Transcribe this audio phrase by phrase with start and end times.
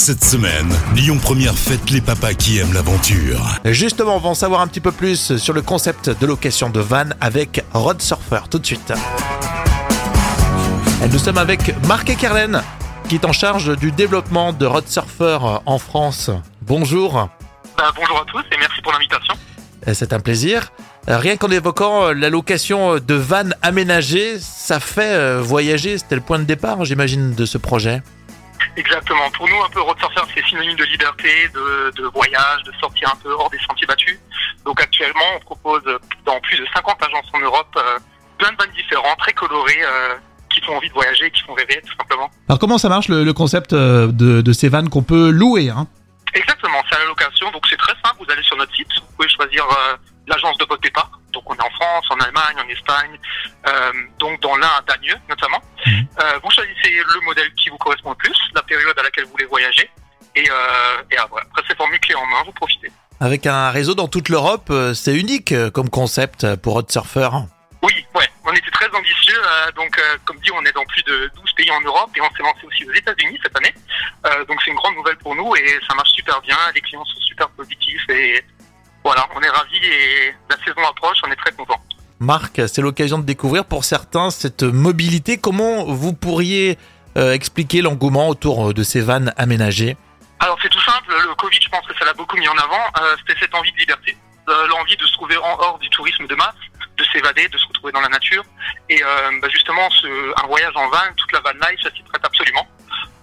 [0.00, 3.40] Cette semaine, Lyon Première fête les papas qui aiment l'aventure.
[3.64, 6.78] Justement, on va en savoir un petit peu plus sur le concept de location de
[6.78, 8.92] van avec Rod Surfer tout de suite.
[11.04, 12.62] Et nous sommes avec Marc Ekerlen
[13.08, 16.30] qui est en charge du développement de Rod Surfer en France.
[16.62, 17.28] Bonjour,
[17.76, 19.34] Bah, bonjour à tous et merci pour l'invitation.
[19.88, 20.70] Euh, c'est un plaisir.
[21.08, 26.20] Euh, Rien qu'en évoquant euh, la location de van aménagées, ça fait voyager, c'était le
[26.20, 28.00] point de départ j'imagine de ce projet.
[28.76, 29.30] Exactement.
[29.32, 33.10] Pour nous, un peu road surfer, c'est synonyme de liberté, de, de voyage, de sortir
[33.12, 34.18] un peu hors des sentiers battus.
[34.64, 35.82] Donc actuellement, on propose
[36.24, 37.98] dans plus de 50 agences en Europe euh,
[38.38, 40.14] plein de vannes différents, très colorés, euh,
[40.50, 42.30] qui font envie de voyager, qui font rêver, tout simplement.
[42.48, 45.70] Alors comment ça marche le, le concept euh, de, de ces vannes qu'on peut louer
[45.70, 45.86] hein?
[46.34, 48.16] Exactement, c'est à la location, donc c'est très simple.
[48.24, 49.96] Vous allez sur notre site, vous pouvez choisir euh,
[50.26, 51.10] l'agence de votre départ.
[51.32, 53.18] Donc on est en France, en Allemagne, en Espagne,
[54.18, 55.16] donc dans l'un à Dagneux.
[56.20, 59.32] Euh, vous choisissez le modèle qui vous correspond le plus, la période à laquelle vous
[59.32, 59.90] voulez voyager,
[60.34, 62.90] et, euh, et après, c'est formule clé en main, vous profitez.
[63.20, 67.28] Avec un réseau dans toute l'Europe, euh, c'est unique comme concept pour Rod Surfer.
[67.82, 69.40] Oui, ouais, on était très ambitieux.
[69.44, 72.20] euh, donc, euh, comme dit, on est dans plus de 12 pays en Europe et
[72.20, 73.74] on s'est lancé aussi aux États-Unis cette année.
[74.26, 76.56] Euh, donc, c'est une grande nouvelle pour nous et ça marche super bien.
[76.74, 78.42] Les clients sont super positifs et
[79.04, 81.77] voilà, on est ravis et la saison approche, on est très contents.
[82.20, 85.38] Marc, c'est l'occasion de découvrir pour certains cette mobilité.
[85.38, 86.78] Comment vous pourriez
[87.16, 89.96] euh, expliquer l'engouement autour de ces vannes aménagées?
[90.40, 91.12] Alors, c'est tout simple.
[91.28, 92.80] Le Covid, je pense que ça l'a beaucoup mis en avant.
[93.00, 94.16] Euh, C'était cette envie de liberté,
[94.48, 96.62] Euh, l'envie de se trouver en hors du tourisme de masse,
[96.96, 98.44] de s'évader, de se retrouver dans la nature.
[98.88, 99.06] Et euh,
[99.42, 99.88] bah, justement,
[100.42, 102.66] un voyage en van, toute la van life, ça s'y prête absolument.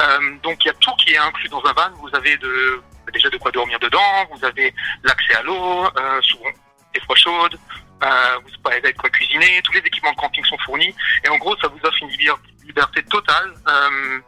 [0.00, 1.90] Euh, donc, il y a tout qui est inclus dans un van.
[2.02, 2.82] Vous avez de,
[3.12, 6.50] déjà de quoi dormir dedans, vous avez l'accès à l'eau, euh, souvent
[6.94, 7.58] des fois chaudes,
[8.02, 10.94] euh, vous avez de quoi cuisiner, tous les équipements de camping sont fournis.
[11.24, 12.32] Et en gros, ça vous offre une liber-
[12.66, 14.18] liberté totale euh,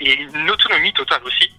[0.00, 1.50] et une autonomie totale aussi.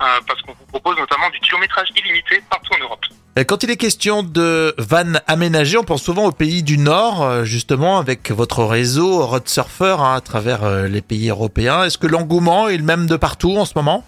[0.00, 3.04] Euh, parce qu'on vous propose notamment du kilométrage illimité partout en Europe.
[3.36, 7.44] Euh, Quand il est question de vannes aménagées, on pense souvent aux pays du Nord,
[7.44, 11.82] justement avec votre réseau Rod Surfer hein, à travers les pays européens.
[11.82, 14.04] Est-ce que l'engouement est le même de partout en ce moment?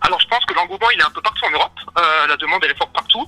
[0.00, 1.78] Alors je pense que l'engouement il est un peu partout en Europe.
[2.28, 3.26] La demande elle est forte partout.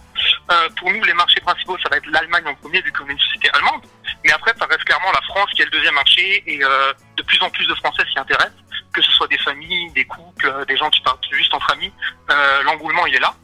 [0.50, 3.12] Euh, pour nous les marchés principaux ça va être l'Allemagne en premier vu qu'on est
[3.12, 3.82] une société allemande.
[4.24, 7.22] Mais après ça reste clairement la France qui est le deuxième marché et euh, de
[7.22, 8.56] plus en plus de Français s'y intéressent.
[8.94, 11.92] Que ce soit des familles, des couples, euh, des gens qui partent juste en famille,
[12.30, 13.34] euh, l'engouement il est là.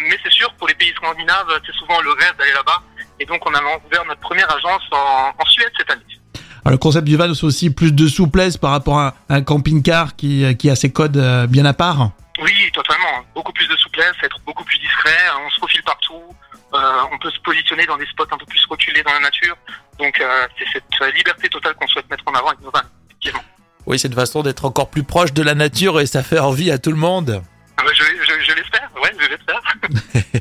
[0.00, 2.82] Mais c'est sûr pour les pays scandinaves c'est souvent le rêve d'aller là-bas.
[3.20, 6.02] Et donc on a ouvert notre première agence en, en Suède cette année.
[6.64, 10.16] Alors le concept du van c'est aussi plus de souplesse par rapport à un camping-car
[10.16, 12.10] qui, qui a ses codes bien à part.
[12.40, 13.24] Oui, totalement.
[13.34, 15.16] Beaucoup plus de souplesse, être beaucoup plus discret.
[15.46, 16.03] On se faufile partout.
[16.84, 19.56] Euh, on peut se positionner dans des spots un peu plus reculés dans la nature.
[19.98, 22.88] Donc euh, c'est cette euh, liberté totale qu'on souhaite mettre en avant avec nos vannes.
[23.08, 23.44] Effectivement.
[23.86, 26.70] Oui, c'est une façon d'être encore plus proche de la nature et ça fait envie
[26.70, 27.42] à tout le monde.
[27.76, 28.90] Ah bah, je je, je l'espère.
[29.02, 29.60] Ouais, je l'espère.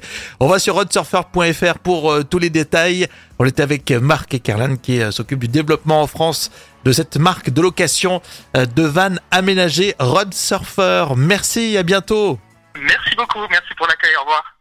[0.39, 3.07] On va sur rodsurfer.fr pour euh, tous les détails.
[3.39, 6.51] On était avec Marc Ekerlan qui euh, s'occupe du développement en France
[6.83, 8.21] de cette marque de location
[8.55, 11.05] euh, de vannes aménagées Rod Surfer.
[11.15, 12.39] Merci, à bientôt.
[12.79, 13.39] Merci beaucoup.
[13.49, 14.15] Merci pour l'accueil.
[14.17, 14.53] Au revoir.